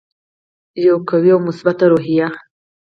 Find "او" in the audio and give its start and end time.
1.33-1.39